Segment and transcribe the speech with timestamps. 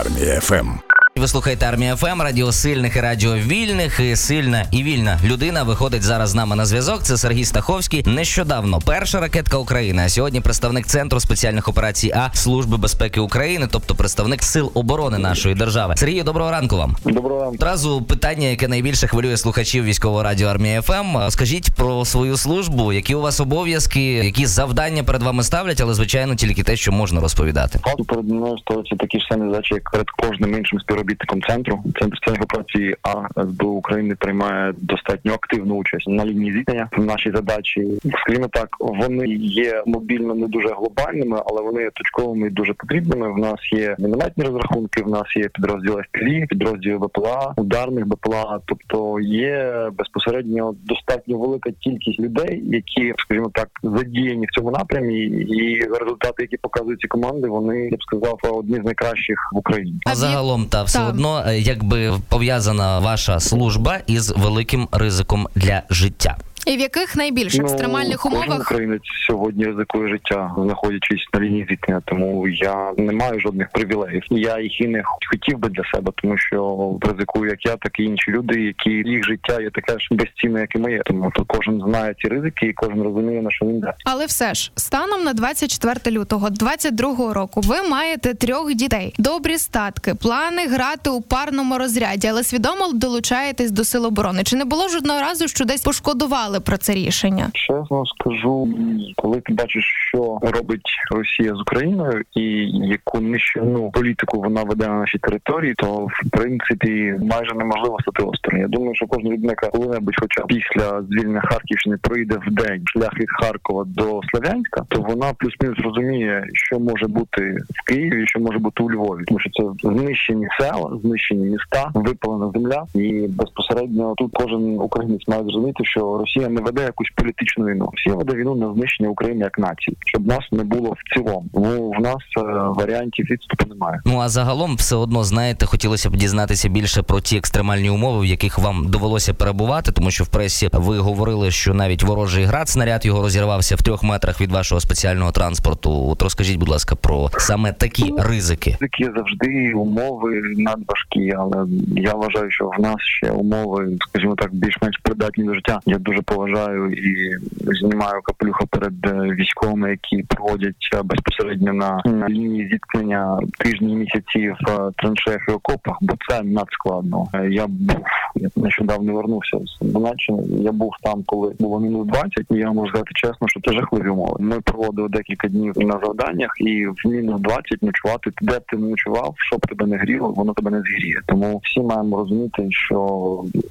[0.00, 0.91] Армія ФМ.
[1.22, 4.00] Ви слухаєте армія ФМ, радіо сильних і радіо вільних.
[4.00, 7.02] І сильна і вільна людина виходить зараз з нами на зв'язок.
[7.02, 8.04] Це Сергій Стаховський.
[8.06, 10.02] Нещодавно перша ракетка України.
[10.04, 15.54] А сьогодні представник центру спеціальних операцій А служби безпеки України, тобто представник сил оборони нашої
[15.54, 15.94] держави.
[15.96, 16.96] Сергію, доброго ранку вам.
[17.04, 17.54] Доброго ранку.
[17.54, 21.18] Одразу питання, яке найбільше хвилює слухачів військового радіо армія ФМ.
[21.28, 26.34] Скажіть про свою службу, які у вас обов'язки, які завдання перед вами ставлять, але звичайно
[26.34, 27.78] тільки те, що можна розповідати.
[27.78, 31.11] Факту перед мною ставиться такі ж самі задачі, як перед кожним іншим співробітником
[31.48, 31.82] центру.
[32.00, 36.88] Центр спеціальних операцій А СБУ України приймає достатньо активну участь на лінії зіткнення.
[36.98, 37.88] Наші задачі,
[38.22, 43.32] скажімо так, вони є мобільно не дуже глобальними, але вони є точковими і дуже потрібними.
[43.32, 48.60] В нас є мінометні розрахунки, в нас є підрозділи ФПЛІ, підрозділи БПЛА, ударних БПЛА.
[48.66, 55.80] Тобто є безпосередньо достатньо велика кількість людей, які, скажімо так, задіяні в цьому напрямі, і
[56.00, 59.98] результати, які показують ці команди, вони я б сказав одні з найкращих в Україні.
[60.06, 60.98] А загалом, та все.
[61.08, 66.36] Одно, е, якби пов'язана ваша служба із великим ризиком для життя.
[66.66, 72.02] І в яких найбільш екстремальних Ну, умовах українець сьогодні ризикує життя, знаходячись на лінії зіткнення.
[72.04, 74.22] Тому я не маю жодних привілеїв.
[74.30, 78.02] Я їх і не хотів би для себе, тому що ризикую як я, так і
[78.02, 81.02] інші люди, які їх життя є таке ж безцінне, як і моє.
[81.06, 83.92] Тому то кожен знає ці ризики, і кожен розуміє на що він йде.
[84.04, 90.14] Але все ж, станом на 24 лютого 22 року, ви маєте трьох дітей, добрі статки,
[90.14, 94.44] плани грати у парному розряді, але свідомо долучаєтесь до сил оборони.
[94.44, 97.50] Чи не було жодного разу, що десь пошкодували про це рішення?
[97.54, 98.68] Чесно скажу,
[99.16, 102.42] коли ти бачиш, що робить Росія з Україною, і
[102.88, 108.60] яку нищівну політику вона веде на нашій території, то в принципі майже неможливо стати осторонь.
[108.60, 113.30] Я думаю, що кожна людина, коли-небудь, хоча після звільнення Харківщини, пройде в день шлях від
[113.30, 118.82] Харкова до Слов'янська, то вона плюс-мінус розуміє, що може бути в Києві, що може бути
[118.82, 124.78] у Львові, тому що це знищені села, знищені міста, випалена земля, і безпосередньо тут кожен
[124.78, 127.88] українець має зрозуміти, що Росія не веде якусь політичну війну.
[127.92, 131.44] Росія веде війну на знищення України як нації, щоб нас не було в цілому.
[131.54, 132.42] Тому в нас е,
[132.80, 134.00] варіантів відступу немає.
[134.04, 138.24] Ну а загалом, все одно знаєте, хотілося б дізнатися більше про ті екстремальні умови, в
[138.24, 143.06] яких вам довелося перебувати, тому що в пресі ви говорили, що навіть ворожий град снаряд
[143.06, 146.08] його розірвався в трьох метрах від вашого спеціального транспорту.
[146.08, 148.76] От розкажіть, будь ласка, про саме такі ризики.
[148.80, 151.66] Такі завжди умови надважкі, але
[151.96, 155.80] я вважаю, що в нас ще умови, скажімо так, більш-менш придатні до життя.
[155.86, 162.68] Я дуже поважаю і знімаю капелюха перед е, військовими, які проводять е, безпосередньо на, лінії
[162.68, 167.26] зіткнення тижні, місяці в е, траншеях і окопах, бо це надскладно.
[167.50, 168.04] Я був
[168.34, 170.42] я нещодавно вернувся з Донеччини.
[170.60, 174.08] Я був там, коли було мінус 20, і я можу сказати чесно, що це жахливі
[174.08, 174.36] умови.
[174.40, 178.88] Ми проводили декілька днів на завданнях, і в мінус 20 ночувати, де б ти не
[178.88, 181.20] ночував, що б тебе не гріло, воно тебе не згріє.
[181.26, 182.98] Тому всі маємо розуміти, що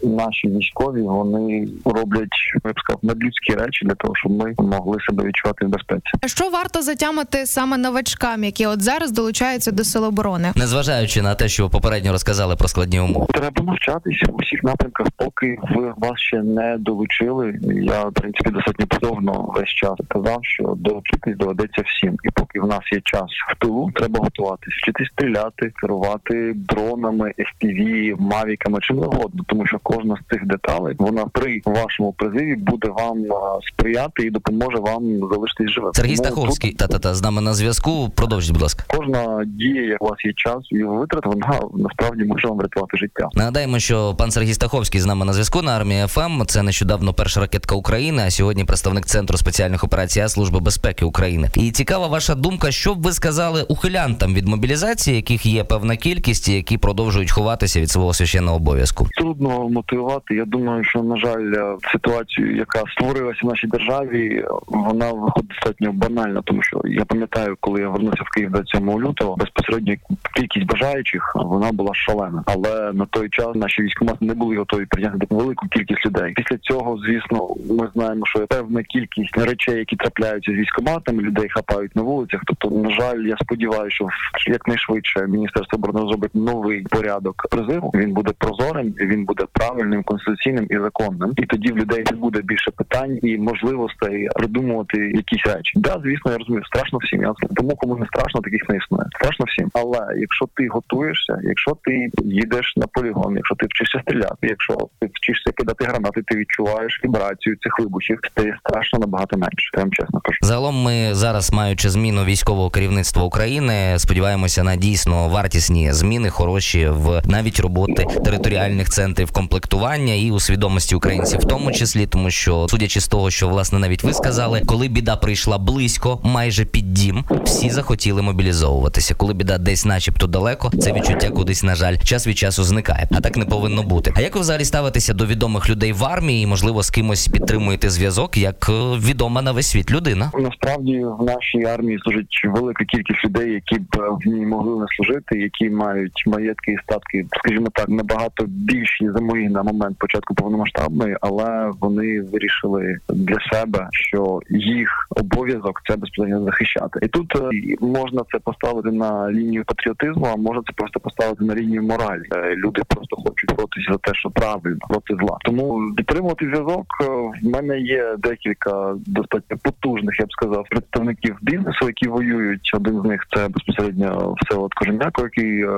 [0.03, 2.29] наші військові вони роблять
[2.65, 6.11] я б сказав, надлюдські речі для того, щоб ми могли себе відчувати в безпеці.
[6.21, 10.51] А що варто затямити саме новачкам, які от зараз долучаються до сил оборони?
[10.55, 13.25] Незважаючи на те, що ви попередньо розказали про складні умови.
[13.33, 17.59] Треба навчатися всіх напрямках, поки ви вас ще не долучили.
[17.83, 22.17] Я в принципі достатньо позовно весь час казав, що долучитись доведеться всім.
[22.23, 28.15] І поки в нас є час в тилу, треба готуватись, вчитись стріляти, керувати дронами, FPV,
[28.21, 33.25] мавіками, чим завгодно, тому що кожна з цих деталей вона при вашому призиві буде вам
[33.73, 35.93] сприяти і допоможе вам залишитись живим.
[35.93, 38.09] Сергій Стаховський, та та та з нами на зв'язку.
[38.15, 38.83] Продовжіть, будь ласка.
[38.87, 43.29] Кожна дія, як у вас є час і витрат, вона насправді може вам врятувати життя.
[43.33, 46.45] Нагадаємо, що пан Сергій Стаховський з нами на зв'язку на армії ФМ.
[46.45, 51.49] Це нещодавно перша ракетка України, а сьогодні представник центру спеціальних операцій Служби безпеки України.
[51.55, 56.49] І цікава ваша думка, що б ви сказали ухилянтам від мобілізації, яких є певна кількість,
[56.49, 59.07] і які продовжують ховатися від свого священного обов'язку.
[59.17, 60.35] Трудно мотивувати.
[60.35, 66.41] Я думаю, що на жаль, ситуацію, яка створилася в нашій державі, вона виходить достатньо банальна,
[66.45, 69.95] тому що я пам'ятаю, коли я вернувся в Київ 27 лютого, безпосередньо
[70.35, 72.43] кількість бажаючих вона була шалена.
[72.45, 76.33] Але на той час наші військомати не були готові прийняти велику кількість людей.
[76.35, 81.95] Після цього, звісно, ми знаємо, що певна кількість речей, які трапляються з військоматами, людей хапають
[81.95, 82.41] на вулицях.
[82.45, 83.95] Тобто, на жаль, я сподіваюся,
[84.37, 87.91] що якнайшвидше міністерство оборони зробить новий порядок призиву.
[87.95, 91.33] Він буде прозорим, він буде правильним, конституційним і законним.
[91.37, 95.73] І тоді в людей не буде більше питань і можливостей придумувати якісь речі.
[95.75, 97.21] Да, звісно, я розумію, страшно всім.
[97.21, 99.05] Я тому кому не страшно, таких не існує.
[99.15, 99.69] Страшно всім.
[99.73, 105.09] Але якщо ти готуєшся, якщо ти їдеш на полігон, якщо ти вчишся стріляти, якщо ти
[105.13, 109.71] вчишся кидати гранати, ти відчуваєш вібрацію цих вибухів, стає страшно набагато менше.
[109.77, 110.37] Я чесно кажу.
[110.41, 117.21] Загалом ми зараз, маючи зміну військового керівництва України, сподіваємося на дійсно вартісні зміни, хороші в
[117.25, 122.99] навіть роботи територіальних центрів комплектування і у свідомості українців, в тому числі, тому що судячи
[123.01, 127.69] з того, що власне навіть ви сказали, коли біда прийшла близько, майже під дім, всі
[127.69, 129.15] захотіли мобілізовуватися.
[129.15, 133.07] Коли біда десь, начебто, далеко, це відчуття кудись, на жаль, час від часу зникає.
[133.11, 134.10] А так не повинно бути.
[134.15, 136.47] А як ви взагалі ставитеся до відомих людей в армії?
[136.47, 138.73] Можливо, з кимось підтримуєте зв'язок, як е,
[139.09, 140.31] відома на весь світ людина?
[140.39, 144.85] Насправді в нашій армії служить велика кількість людей, які б е, в ній могли не
[144.95, 150.35] служити, які мають маєтки і статки, скажімо так, набагато більші за мої на момент початку
[150.35, 156.99] повномасштабної, але вони вирішили для себе, що їх обов'язок це безпосередньо захищати.
[157.03, 157.49] І тут е,
[157.81, 162.23] можна це поставити на лінію патріотизму, а можна це просто поставити на лінію моралі.
[162.55, 165.37] Люди просто хочуть боротися за те, що правильно проти зла.
[165.45, 167.05] Тому підтримувати зв'язок е,
[167.43, 172.71] в мене є декілька достатньо потужних, я б сказав, представників бізнесу, які воюють.
[172.73, 175.69] Один з них це безпосередньо Всеволод Кожем'яко, який е,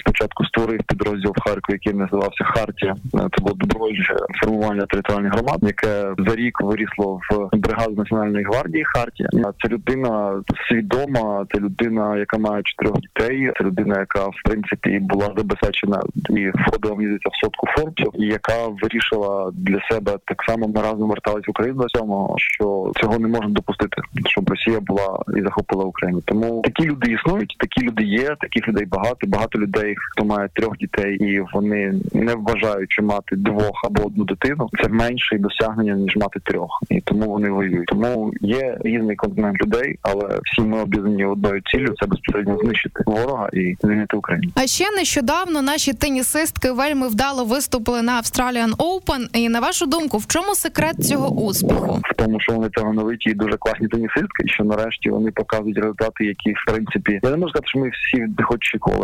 [0.00, 2.96] спочатку створив підрозділ в Харкові, який називався Хартія.
[3.14, 8.84] Е, Це було добровольче формування територіальних громад, яке за рік вирісло в бригаду національної гвардії
[8.84, 9.28] Хартія.
[9.62, 13.52] Це людина свідома, це людина, яка має чотирьох дітей.
[13.58, 18.66] Це людина, яка в принципі була забезпечена і входила здається, в сотку форбсів, і яка
[18.82, 23.48] вирішила для себе так само ми разом вертались в Україну цього, що цього не можна
[23.48, 26.22] допустити, щоб Росія була і захопила Україну.
[26.24, 28.36] Тому такі люди існують, такі люди є.
[28.40, 29.26] Таких людей багато.
[29.26, 34.24] Багато людей, хто має трьох дітей, і вони не вважають, що мати двох або одну
[34.24, 37.86] дитину це менше досягнення ніж мати трьох, і тому вони воюють.
[37.86, 43.48] Тому є різний континент людей, але всі ми об'єднані одною ціллю це безпосередньо знищити ворога
[43.52, 44.52] і звільнити Україну.
[44.54, 49.22] А ще нещодавно наші тенісистки вельми вдало виступили на Australian Open.
[49.32, 52.00] І на вашу думку, в чому секрет цього успіху?
[52.04, 56.50] в тому, що вони талановиті і дуже класні тенісистки, що нарешті вони показують результати, які
[56.52, 58.48] в принципі я не можу сказати, що ми всі від них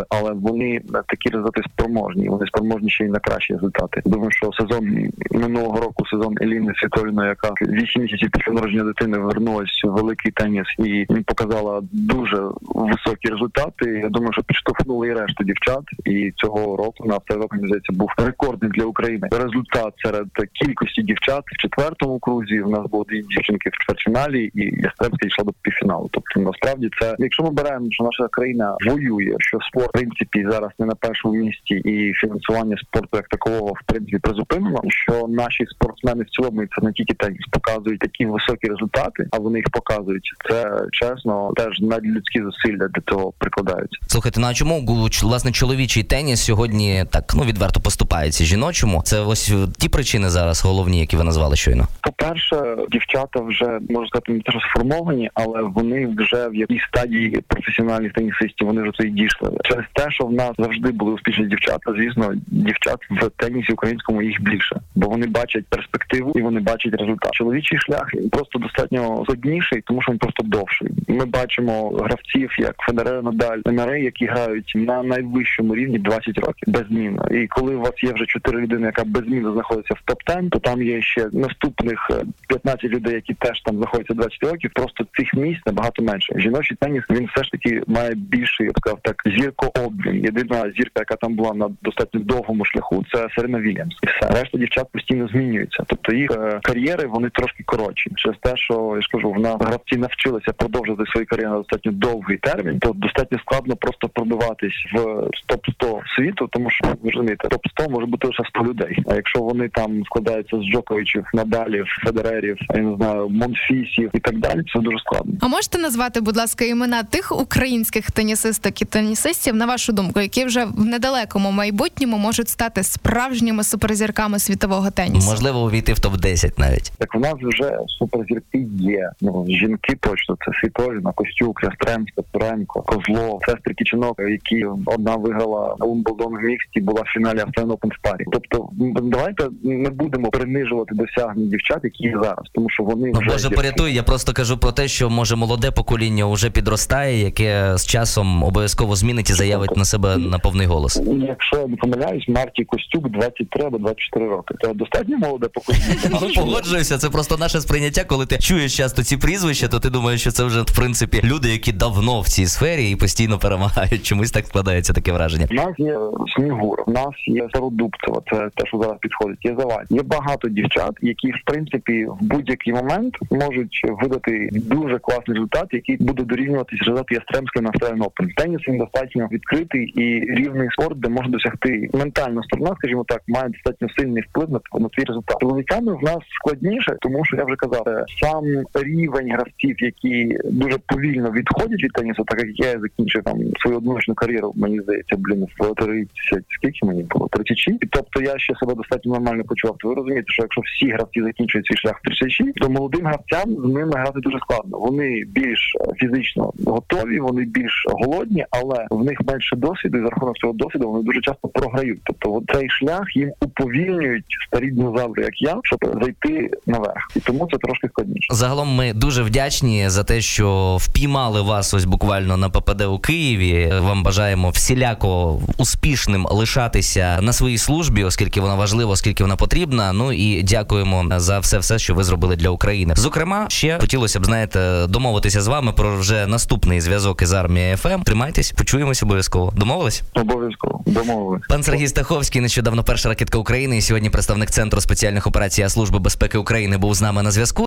[0.09, 2.29] але вони такі результати спроможні.
[2.29, 4.03] Вони спроможні ще й на кращі результати.
[4.05, 9.85] Думаю, що сезон минулого року, сезон Еліни Світоліної, яка 8 місяців після народження дитини вернулась
[9.85, 14.01] в великий теніс і показала дуже високі результати.
[14.03, 15.83] Я думаю, що підштовхнули і решту дівчат.
[16.05, 21.45] І цього року на авторок, мені здається, був рекордний для України результат серед кількості дівчат
[21.47, 22.61] в четвертому крузі.
[22.61, 26.09] В нас було дві дівчинки в чвертьфіналі, і Ястребська йшла до півфіналу.
[26.13, 30.71] Тобто, насправді, це якщо ми беремо, що наша країна воює, що спорт в принципі зараз
[30.79, 34.81] не на першому місці, і фінансування спорту як такового в принципі призупинено.
[34.89, 39.59] Що наші спортсмени в цілому це не тільки теніс, показують такі високі результати, а вони
[39.59, 40.31] їх показують.
[40.51, 43.99] Це чесно, теж надлюдські зусилля для цього прикладаються.
[44.07, 47.81] Слухайте, ну чому власне чоловічий теніс сьогодні так ну відверто
[48.29, 49.03] поступається жіночому?
[49.05, 51.85] Це ось е, ті причини зараз головні, які ви назвали щойно.
[52.01, 57.41] По-перше, дівчата вже можна сказати не те, що сформовані, але вони вже в якійсь стадії
[57.49, 58.67] професіональних тенісистів.
[58.67, 59.51] Вони вже туди дійшли.
[59.65, 61.93] Через те, що в нас завжди були успішні дівчата.
[61.97, 67.33] Звісно, дівчат в тенісі українському їх більше, бо вони бачать перспективу і вони бачать результат.
[67.33, 70.89] Чоловічий шлях просто достатньо складніший, тому що він просто довший.
[71.09, 76.89] Ми бачимо гравців як Федерер, Надаль, Немерей, які грають на найвищому рівні 20 років без
[76.89, 77.29] беззмінно.
[77.31, 80.59] І коли у вас є вже чотири людини, яка беззмінно знаходиться в топ 10 то
[80.59, 84.71] там є ще наступних е, 15 людей, які теж там знаходяться 20 років.
[84.75, 86.35] Просто цих місць набагато менше.
[86.37, 90.25] Жіночий теніс він все ж таки має більший, я б сказав так, зіркообмін.
[90.25, 93.95] Єдина зірка, яка там була на достатньо довгому шляху, це Серена Вільямс.
[94.03, 95.85] І все решта дівчат постійно змінюються.
[95.87, 98.11] Тобто їх е, кар'єри вони трошки коротші.
[98.17, 101.93] Через те, що я ж кажу, в нас гравці навчилися продовжувати свої кар'єри на достатньо
[101.93, 107.49] довгий термін, то достатньо складно просто пробиватись в топ 100 світу, тому що ви розумієте,
[107.49, 108.99] топ 100 може бути лише 100 людей.
[109.11, 114.39] А якщо вони там складаються з Джоковичів, Надалів, Федерерів, я не знаю, Монфісів і так
[114.39, 115.33] далі, це дуже складно.
[115.41, 120.45] А можете назвати, будь ласка, імена тих українських тенісисток і тенісистів, на вашу думку, які
[120.45, 125.31] вже в недалекому майбутньому можуть стати справжніми суперзірками світового тенісу?
[125.31, 126.93] Можливо, увійти в топ 10 навіть.
[126.99, 129.11] Так в нас вже суперзірки є.
[129.21, 136.37] Ну жінки точно це Світоліна, Костюк, Ястремська, Туренко, Козлов, сестри Кіченок, які одна виграла Умблдон
[136.37, 138.25] в міксті, була в фіналі Australian Open парі.
[138.33, 138.69] Тобто,
[139.03, 143.39] давайте не будемо принижувати досягнень дівчат, які є зараз, тому що вони Ну, вже Боже,
[143.39, 143.57] зірки.
[143.57, 143.95] порятуй.
[143.95, 148.97] Я просто кажу про те, що може молоде покоління вже підростає, яке з часом обов'язково
[148.97, 151.03] змінить і заявить на себе на повний голос.
[151.29, 154.55] Якщо я не помиляюсь, Марті Костюк 23 або 24 роки.
[154.61, 155.85] Це достатньо молоде покоління.
[156.23, 160.21] Ну, Погоджуюся, це просто наше сприйняття, коли ти чуєш часто ці прізвища, то ти думаєш,
[160.21, 164.03] що це вже в принципі люди, які давно в цій сфері і постійно перемагають.
[164.03, 165.47] Чомусь так складається таке враження.
[165.51, 165.99] У нас є
[166.37, 169.45] Снігур, у нас є Стародубцева, це те, що зараз підходить.
[169.45, 169.87] Є Завадь.
[169.91, 175.97] Є багато дівчат, які в принципі в будь-який момент можуть видати дуже класний результат, який
[175.97, 178.35] буде дорівнюватись результату Ястремської на Australian Open.
[178.37, 183.49] Теніс він достатньо відкритий і рівний спорт, де можна досягти ментальна сторона, скажімо так, має
[183.49, 185.37] достатньо сильний вплив на, на твій результат.
[185.41, 187.85] Чоловіками в нас складніше, тому що я вже казав,
[188.21, 188.45] сам
[188.75, 194.15] рівень гравців, які дуже повільно відходять від тенісу, так як я закінчив там свою одночну
[194.15, 197.68] кар'єру, мені здається, блін, в 30, скільки мені було 36.
[197.91, 199.77] Тобто я ще себе достатньо нормально почував.
[199.79, 203.57] То ви розумієте, що якщо всі гравці закінчують свій шлях в 36, то молодим гравцям
[203.65, 204.79] з ними грати дуже складно.
[204.79, 210.09] Вони більш е, фізично готові, вони більш голодні, але в них менше досвіду, і за
[210.09, 212.01] рахунок цього досвіду вони дуже часто програють.
[212.05, 217.49] Тобто от цей шлях їм уповільнюють старі динозаври, як я, щоб зайти наверх, і тому
[217.53, 218.35] це трошки складніше.
[218.35, 223.73] Загалом ми дуже вдячні за те, що впіймали вас ось буквально на ППД у Києві.
[223.81, 229.93] Вам бажаємо всіляко успішним лишатися на своїй службі, оскільки вона важлива, оскільки вона потрібна.
[229.93, 232.95] Ну і дякуємо за все, все, що ви зробили для України.
[232.97, 238.03] Зокрема, ще хотілося б знаєте домовитися з вами про вже наступний зв'язок із армією ФМ.
[238.03, 239.53] Тримайтесь, почуємось обов'язково.
[239.57, 240.03] Домовились?
[240.15, 241.43] Обов'язково домовились.
[241.49, 243.77] Пан Сергій Стаховський, нещодавно перша ракетка України.
[243.79, 247.67] І сьогодні представник центру спеціальних операцій Служби безпеки України був з нами на зв'язку.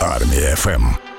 [0.00, 1.15] Армія ФМ.